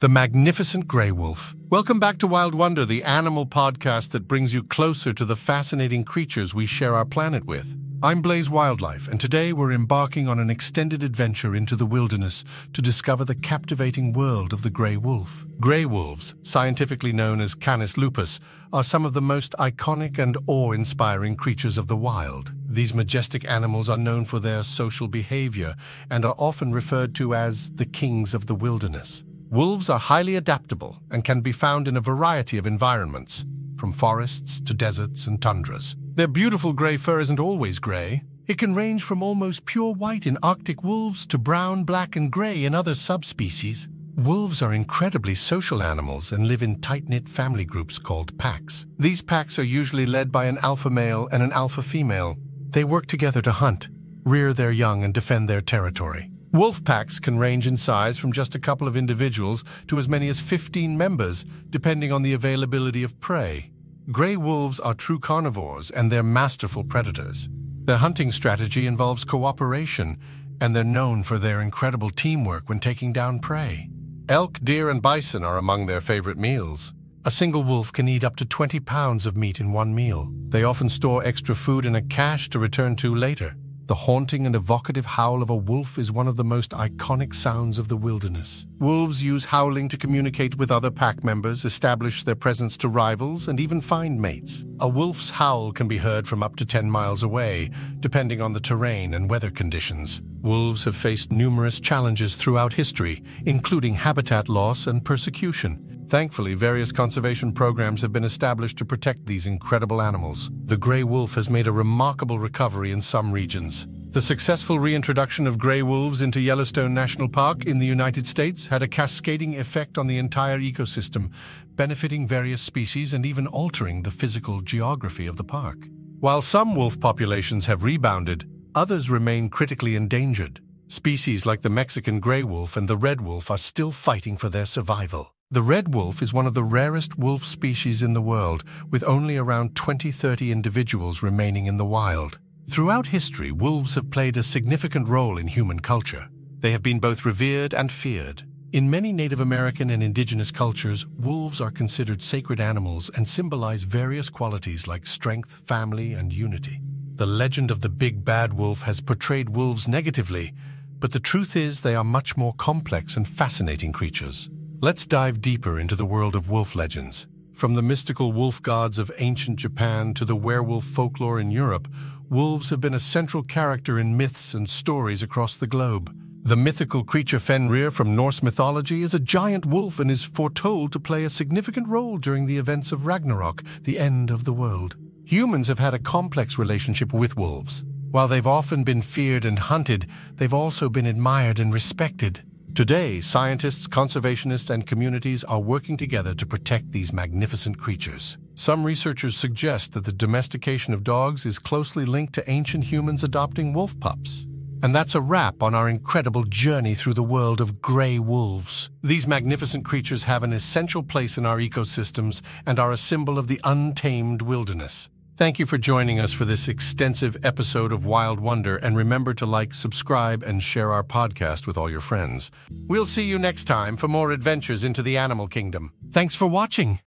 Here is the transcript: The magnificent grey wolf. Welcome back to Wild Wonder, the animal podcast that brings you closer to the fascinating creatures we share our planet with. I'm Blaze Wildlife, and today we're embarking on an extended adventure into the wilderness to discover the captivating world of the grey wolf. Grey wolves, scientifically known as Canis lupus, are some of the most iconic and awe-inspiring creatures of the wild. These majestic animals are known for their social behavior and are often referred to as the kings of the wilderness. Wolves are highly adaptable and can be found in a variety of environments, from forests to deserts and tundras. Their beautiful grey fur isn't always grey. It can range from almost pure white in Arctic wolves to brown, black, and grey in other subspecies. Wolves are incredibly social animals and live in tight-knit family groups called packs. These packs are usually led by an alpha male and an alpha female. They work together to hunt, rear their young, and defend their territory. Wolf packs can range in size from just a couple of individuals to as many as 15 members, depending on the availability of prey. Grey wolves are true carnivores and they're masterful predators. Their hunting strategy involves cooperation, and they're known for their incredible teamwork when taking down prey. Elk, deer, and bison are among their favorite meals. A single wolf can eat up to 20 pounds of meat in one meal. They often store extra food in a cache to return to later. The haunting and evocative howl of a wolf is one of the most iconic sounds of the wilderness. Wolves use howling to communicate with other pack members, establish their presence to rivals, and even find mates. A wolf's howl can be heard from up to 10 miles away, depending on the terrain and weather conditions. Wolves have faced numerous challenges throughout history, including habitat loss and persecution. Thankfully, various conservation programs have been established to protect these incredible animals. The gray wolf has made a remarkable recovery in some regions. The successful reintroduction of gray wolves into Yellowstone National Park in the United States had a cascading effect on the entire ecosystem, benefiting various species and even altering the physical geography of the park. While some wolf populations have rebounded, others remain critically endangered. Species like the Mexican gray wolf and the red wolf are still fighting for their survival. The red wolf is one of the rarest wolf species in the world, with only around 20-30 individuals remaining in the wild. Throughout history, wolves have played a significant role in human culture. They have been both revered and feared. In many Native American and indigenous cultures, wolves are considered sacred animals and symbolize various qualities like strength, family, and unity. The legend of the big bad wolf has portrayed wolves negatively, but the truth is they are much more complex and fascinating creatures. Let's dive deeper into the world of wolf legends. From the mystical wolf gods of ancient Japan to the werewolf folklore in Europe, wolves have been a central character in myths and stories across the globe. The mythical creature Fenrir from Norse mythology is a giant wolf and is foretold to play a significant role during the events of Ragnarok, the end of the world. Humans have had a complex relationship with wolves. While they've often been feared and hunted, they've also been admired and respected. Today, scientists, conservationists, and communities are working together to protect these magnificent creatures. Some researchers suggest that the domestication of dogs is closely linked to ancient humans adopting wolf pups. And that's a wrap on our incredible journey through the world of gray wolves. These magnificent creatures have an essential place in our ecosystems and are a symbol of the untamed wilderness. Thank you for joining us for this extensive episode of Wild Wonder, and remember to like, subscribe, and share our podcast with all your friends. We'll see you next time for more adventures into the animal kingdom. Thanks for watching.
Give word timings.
The 0.00 0.08
magnificent 0.08 0.88
grey 0.88 1.12
wolf. 1.12 1.54
Welcome 1.68 2.00
back 2.00 2.16
to 2.20 2.26
Wild 2.26 2.54
Wonder, 2.54 2.86
the 2.86 3.04
animal 3.04 3.44
podcast 3.44 4.12
that 4.12 4.26
brings 4.26 4.54
you 4.54 4.62
closer 4.62 5.12
to 5.12 5.26
the 5.26 5.36
fascinating 5.36 6.04
creatures 6.04 6.54
we 6.54 6.64
share 6.64 6.94
our 6.94 7.04
planet 7.04 7.44
with. 7.44 7.76
I'm 8.02 8.22
Blaze 8.22 8.48
Wildlife, 8.48 9.08
and 9.08 9.20
today 9.20 9.52
we're 9.52 9.72
embarking 9.72 10.26
on 10.26 10.38
an 10.38 10.48
extended 10.48 11.02
adventure 11.02 11.54
into 11.54 11.76
the 11.76 11.84
wilderness 11.84 12.44
to 12.72 12.80
discover 12.80 13.26
the 13.26 13.34
captivating 13.34 14.14
world 14.14 14.54
of 14.54 14.62
the 14.62 14.70
grey 14.70 14.96
wolf. 14.96 15.44
Grey 15.60 15.84
wolves, 15.84 16.34
scientifically 16.44 17.12
known 17.12 17.42
as 17.42 17.54
Canis 17.54 17.98
lupus, 17.98 18.40
are 18.72 18.82
some 18.82 19.04
of 19.04 19.12
the 19.12 19.20
most 19.20 19.54
iconic 19.58 20.18
and 20.18 20.38
awe-inspiring 20.46 21.36
creatures 21.36 21.76
of 21.76 21.88
the 21.88 21.96
wild. 21.96 22.54
These 22.66 22.94
majestic 22.94 23.46
animals 23.46 23.90
are 23.90 23.98
known 23.98 24.24
for 24.24 24.40
their 24.40 24.62
social 24.62 25.08
behavior 25.08 25.74
and 26.10 26.24
are 26.24 26.36
often 26.38 26.72
referred 26.72 27.14
to 27.16 27.34
as 27.34 27.70
the 27.72 27.84
kings 27.84 28.32
of 28.32 28.46
the 28.46 28.54
wilderness. 28.54 29.24
Wolves 29.50 29.90
are 29.90 29.98
highly 29.98 30.36
adaptable 30.36 31.02
and 31.10 31.24
can 31.24 31.40
be 31.40 31.50
found 31.50 31.88
in 31.88 31.96
a 31.96 32.00
variety 32.00 32.56
of 32.56 32.68
environments, 32.68 33.44
from 33.76 33.92
forests 33.92 34.60
to 34.60 34.72
deserts 34.72 35.26
and 35.26 35.42
tundras. 35.42 35.96
Their 36.14 36.28
beautiful 36.28 36.72
grey 36.72 36.96
fur 36.96 37.18
isn't 37.18 37.40
always 37.40 37.80
grey. 37.80 38.22
It 38.46 38.58
can 38.58 38.76
range 38.76 39.02
from 39.02 39.24
almost 39.24 39.64
pure 39.64 39.92
white 39.92 40.24
in 40.24 40.38
Arctic 40.40 40.84
wolves 40.84 41.26
to 41.26 41.36
brown, 41.36 41.82
black, 41.82 42.14
and 42.14 42.30
grey 42.30 42.64
in 42.64 42.76
other 42.76 42.94
subspecies. 42.94 43.88
Wolves 44.14 44.62
are 44.62 44.72
incredibly 44.72 45.34
social 45.34 45.82
animals 45.82 46.30
and 46.30 46.46
live 46.46 46.62
in 46.62 46.80
tight-knit 46.80 47.28
family 47.28 47.64
groups 47.64 47.98
called 47.98 48.38
packs. 48.38 48.86
These 49.00 49.20
packs 49.20 49.58
are 49.58 49.64
usually 49.64 50.06
led 50.06 50.30
by 50.30 50.44
an 50.44 50.58
alpha 50.62 50.90
male 50.90 51.28
and 51.32 51.42
an 51.42 51.50
alpha 51.50 51.82
female. 51.82 52.36
They 52.68 52.84
work 52.84 53.06
together 53.06 53.42
to 53.42 53.50
hunt, 53.50 53.88
rear 54.24 54.52
their 54.52 54.70
young, 54.70 55.02
and 55.02 55.12
defend 55.12 55.48
their 55.48 55.60
territory. 55.60 56.29
Wolf 56.52 56.82
packs 56.82 57.20
can 57.20 57.38
range 57.38 57.68
in 57.68 57.76
size 57.76 58.18
from 58.18 58.32
just 58.32 58.56
a 58.56 58.58
couple 58.58 58.88
of 58.88 58.96
individuals 58.96 59.62
to 59.86 59.98
as 59.98 60.08
many 60.08 60.28
as 60.28 60.40
15 60.40 60.98
members, 60.98 61.44
depending 61.70 62.10
on 62.10 62.22
the 62.22 62.32
availability 62.32 63.04
of 63.04 63.18
prey. 63.20 63.70
Grey 64.10 64.36
wolves 64.36 64.80
are 64.80 64.94
true 64.94 65.20
carnivores 65.20 65.92
and 65.92 66.10
they're 66.10 66.24
masterful 66.24 66.82
predators. 66.82 67.48
Their 67.84 67.98
hunting 67.98 68.32
strategy 68.32 68.88
involves 68.88 69.24
cooperation, 69.24 70.18
and 70.60 70.74
they're 70.74 70.82
known 70.82 71.22
for 71.22 71.38
their 71.38 71.60
incredible 71.60 72.10
teamwork 72.10 72.68
when 72.68 72.80
taking 72.80 73.12
down 73.12 73.38
prey. 73.38 73.88
Elk, 74.28 74.58
deer, 74.64 74.90
and 74.90 75.00
bison 75.00 75.44
are 75.44 75.56
among 75.56 75.86
their 75.86 76.00
favorite 76.00 76.36
meals. 76.38 76.92
A 77.24 77.30
single 77.30 77.62
wolf 77.62 77.92
can 77.92 78.08
eat 78.08 78.24
up 78.24 78.34
to 78.36 78.44
20 78.44 78.80
pounds 78.80 79.24
of 79.24 79.36
meat 79.36 79.60
in 79.60 79.72
one 79.72 79.94
meal. 79.94 80.28
They 80.48 80.64
often 80.64 80.88
store 80.88 81.24
extra 81.24 81.54
food 81.54 81.86
in 81.86 81.94
a 81.94 82.02
cache 82.02 82.48
to 82.50 82.58
return 82.58 82.96
to 82.96 83.14
later. 83.14 83.54
The 83.90 84.06
haunting 84.06 84.46
and 84.46 84.54
evocative 84.54 85.04
howl 85.04 85.42
of 85.42 85.50
a 85.50 85.56
wolf 85.56 85.98
is 85.98 86.12
one 86.12 86.28
of 86.28 86.36
the 86.36 86.44
most 86.44 86.70
iconic 86.70 87.34
sounds 87.34 87.76
of 87.76 87.88
the 87.88 87.96
wilderness. 87.96 88.64
Wolves 88.78 89.24
use 89.24 89.46
howling 89.46 89.88
to 89.88 89.96
communicate 89.96 90.56
with 90.56 90.70
other 90.70 90.92
pack 90.92 91.24
members, 91.24 91.64
establish 91.64 92.22
their 92.22 92.36
presence 92.36 92.76
to 92.76 92.88
rivals, 92.88 93.48
and 93.48 93.58
even 93.58 93.80
find 93.80 94.22
mates. 94.22 94.64
A 94.78 94.88
wolf's 94.88 95.30
howl 95.30 95.72
can 95.72 95.88
be 95.88 95.96
heard 95.96 96.28
from 96.28 96.40
up 96.40 96.54
to 96.54 96.64
10 96.64 96.88
miles 96.88 97.24
away, 97.24 97.70
depending 97.98 98.40
on 98.40 98.52
the 98.52 98.60
terrain 98.60 99.12
and 99.12 99.28
weather 99.28 99.50
conditions. 99.50 100.22
Wolves 100.40 100.84
have 100.84 100.94
faced 100.94 101.32
numerous 101.32 101.80
challenges 101.80 102.36
throughout 102.36 102.74
history, 102.74 103.24
including 103.44 103.94
habitat 103.94 104.48
loss 104.48 104.86
and 104.86 105.04
persecution. 105.04 105.89
Thankfully, 106.10 106.54
various 106.54 106.90
conservation 106.90 107.52
programs 107.52 108.02
have 108.02 108.12
been 108.12 108.24
established 108.24 108.76
to 108.78 108.84
protect 108.84 109.26
these 109.26 109.46
incredible 109.46 110.02
animals. 110.02 110.50
The 110.64 110.76
gray 110.76 111.04
wolf 111.04 111.36
has 111.36 111.48
made 111.48 111.68
a 111.68 111.72
remarkable 111.72 112.40
recovery 112.40 112.90
in 112.90 113.00
some 113.00 113.30
regions. 113.30 113.86
The 114.08 114.20
successful 114.20 114.80
reintroduction 114.80 115.46
of 115.46 115.56
gray 115.56 115.82
wolves 115.82 116.20
into 116.20 116.40
Yellowstone 116.40 116.92
National 116.92 117.28
Park 117.28 117.66
in 117.66 117.78
the 117.78 117.86
United 117.86 118.26
States 118.26 118.66
had 118.66 118.82
a 118.82 118.88
cascading 118.88 119.60
effect 119.60 119.98
on 119.98 120.08
the 120.08 120.18
entire 120.18 120.58
ecosystem, 120.58 121.30
benefiting 121.76 122.26
various 122.26 122.60
species 122.60 123.14
and 123.14 123.24
even 123.24 123.46
altering 123.46 124.02
the 124.02 124.10
physical 124.10 124.62
geography 124.62 125.28
of 125.28 125.36
the 125.36 125.44
park. 125.44 125.86
While 126.18 126.42
some 126.42 126.74
wolf 126.74 126.98
populations 126.98 127.66
have 127.66 127.84
rebounded, 127.84 128.50
others 128.74 129.10
remain 129.10 129.48
critically 129.48 129.94
endangered. 129.94 130.60
Species 130.88 131.46
like 131.46 131.62
the 131.62 131.70
Mexican 131.70 132.18
gray 132.18 132.42
wolf 132.42 132.76
and 132.76 132.88
the 132.88 132.96
red 132.96 133.20
wolf 133.20 133.48
are 133.48 133.58
still 133.58 133.92
fighting 133.92 134.36
for 134.36 134.48
their 134.48 134.66
survival. 134.66 135.36
The 135.52 135.62
red 135.62 135.92
wolf 135.92 136.22
is 136.22 136.32
one 136.32 136.46
of 136.46 136.54
the 136.54 136.62
rarest 136.62 137.18
wolf 137.18 137.42
species 137.42 138.04
in 138.04 138.12
the 138.12 138.22
world, 138.22 138.62
with 138.88 139.02
only 139.02 139.36
around 139.36 139.74
20-30 139.74 140.52
individuals 140.52 141.24
remaining 141.24 141.66
in 141.66 141.76
the 141.76 141.84
wild. 141.84 142.38
Throughout 142.70 143.08
history, 143.08 143.50
wolves 143.50 143.96
have 143.96 144.12
played 144.12 144.36
a 144.36 144.44
significant 144.44 145.08
role 145.08 145.38
in 145.38 145.48
human 145.48 145.80
culture. 145.80 146.28
They 146.60 146.70
have 146.70 146.84
been 146.84 147.00
both 147.00 147.26
revered 147.26 147.74
and 147.74 147.90
feared. 147.90 148.44
In 148.72 148.88
many 148.88 149.12
Native 149.12 149.40
American 149.40 149.90
and 149.90 150.04
indigenous 150.04 150.52
cultures, 150.52 151.04
wolves 151.18 151.60
are 151.60 151.72
considered 151.72 152.22
sacred 152.22 152.60
animals 152.60 153.10
and 153.16 153.26
symbolize 153.26 153.82
various 153.82 154.30
qualities 154.30 154.86
like 154.86 155.04
strength, 155.04 155.66
family, 155.66 156.12
and 156.12 156.32
unity. 156.32 156.80
The 157.16 157.26
legend 157.26 157.72
of 157.72 157.80
the 157.80 157.88
big 157.88 158.24
bad 158.24 158.54
wolf 158.54 158.82
has 158.82 159.00
portrayed 159.00 159.48
wolves 159.48 159.88
negatively, 159.88 160.54
but 161.00 161.10
the 161.10 161.18
truth 161.18 161.56
is 161.56 161.80
they 161.80 161.96
are 161.96 162.04
much 162.04 162.36
more 162.36 162.52
complex 162.52 163.16
and 163.16 163.26
fascinating 163.26 163.90
creatures. 163.90 164.48
Let's 164.82 165.04
dive 165.04 165.42
deeper 165.42 165.78
into 165.78 165.94
the 165.94 166.06
world 166.06 166.34
of 166.34 166.48
wolf 166.48 166.74
legends. 166.74 167.26
From 167.52 167.74
the 167.74 167.82
mystical 167.82 168.32
wolf 168.32 168.62
gods 168.62 168.98
of 168.98 169.12
ancient 169.18 169.58
Japan 169.58 170.14
to 170.14 170.24
the 170.24 170.34
werewolf 170.34 170.84
folklore 170.84 171.38
in 171.38 171.50
Europe, 171.50 171.86
wolves 172.30 172.70
have 172.70 172.80
been 172.80 172.94
a 172.94 172.98
central 172.98 173.42
character 173.42 173.98
in 173.98 174.16
myths 174.16 174.54
and 174.54 174.66
stories 174.66 175.22
across 175.22 175.54
the 175.54 175.66
globe. 175.66 176.16
The 176.44 176.56
mythical 176.56 177.04
creature 177.04 177.38
Fenrir 177.38 177.90
from 177.90 178.16
Norse 178.16 178.42
mythology 178.42 179.02
is 179.02 179.12
a 179.12 179.20
giant 179.20 179.66
wolf 179.66 180.00
and 180.00 180.10
is 180.10 180.24
foretold 180.24 180.92
to 180.92 180.98
play 180.98 181.24
a 181.24 181.30
significant 181.30 181.86
role 181.86 182.16
during 182.16 182.46
the 182.46 182.56
events 182.56 182.90
of 182.90 183.06
Ragnarok, 183.06 183.62
the 183.82 183.98
end 183.98 184.30
of 184.30 184.44
the 184.44 184.54
world. 184.54 184.96
Humans 185.26 185.68
have 185.68 185.78
had 185.78 185.92
a 185.92 185.98
complex 185.98 186.58
relationship 186.58 187.12
with 187.12 187.36
wolves. 187.36 187.84
While 188.12 188.28
they've 188.28 188.46
often 188.46 188.84
been 188.84 189.02
feared 189.02 189.44
and 189.44 189.58
hunted, 189.58 190.06
they've 190.36 190.54
also 190.54 190.88
been 190.88 191.04
admired 191.04 191.60
and 191.60 191.70
respected. 191.70 192.44
Today, 192.74 193.20
scientists, 193.20 193.88
conservationists, 193.88 194.70
and 194.70 194.86
communities 194.86 195.42
are 195.44 195.60
working 195.60 195.96
together 195.96 196.34
to 196.34 196.46
protect 196.46 196.92
these 196.92 197.12
magnificent 197.12 197.76
creatures. 197.76 198.38
Some 198.54 198.84
researchers 198.84 199.36
suggest 199.36 199.92
that 199.92 200.04
the 200.04 200.12
domestication 200.12 200.94
of 200.94 201.02
dogs 201.02 201.44
is 201.44 201.58
closely 201.58 202.04
linked 202.04 202.32
to 202.34 202.48
ancient 202.48 202.84
humans 202.84 203.24
adopting 203.24 203.72
wolf 203.72 203.98
pups. 203.98 204.46
And 204.82 204.94
that's 204.94 205.16
a 205.16 205.20
wrap 205.20 205.62
on 205.62 205.74
our 205.74 205.88
incredible 205.88 206.44
journey 206.44 206.94
through 206.94 207.14
the 207.14 207.24
world 207.24 207.60
of 207.60 207.82
gray 207.82 208.18
wolves. 208.18 208.88
These 209.02 209.26
magnificent 209.26 209.84
creatures 209.84 210.24
have 210.24 210.44
an 210.44 210.52
essential 210.52 211.02
place 211.02 211.36
in 211.36 211.44
our 211.44 211.58
ecosystems 211.58 212.40
and 212.66 212.78
are 212.78 212.92
a 212.92 212.96
symbol 212.96 213.38
of 213.38 213.48
the 213.48 213.60
untamed 213.64 214.42
wilderness. 214.42 215.10
Thank 215.40 215.58
you 215.58 215.64
for 215.64 215.78
joining 215.78 216.20
us 216.20 216.34
for 216.34 216.44
this 216.44 216.68
extensive 216.68 217.34
episode 217.42 217.92
of 217.92 218.04
Wild 218.04 218.40
Wonder, 218.40 218.76
and 218.76 218.94
remember 218.94 219.32
to 219.32 219.46
like, 219.46 219.72
subscribe, 219.72 220.42
and 220.42 220.62
share 220.62 220.92
our 220.92 221.02
podcast 221.02 221.66
with 221.66 221.78
all 221.78 221.88
your 221.88 222.02
friends. 222.02 222.50
We'll 222.88 223.06
see 223.06 223.22
you 223.22 223.38
next 223.38 223.64
time 223.64 223.96
for 223.96 224.06
more 224.06 224.32
adventures 224.32 224.84
into 224.84 225.02
the 225.02 225.16
animal 225.16 225.48
kingdom. 225.48 225.94
Thanks 226.12 226.34
for 226.34 226.46
watching. 226.46 226.98